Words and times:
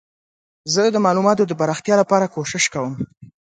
زه 0.73 0.81
د 0.93 0.97
معلوماتو 1.05 1.43
د 1.47 1.53
پراختیا 1.59 1.95
لپاره 2.01 2.31
کوښښ 2.33 2.65
کوم. 2.73 2.93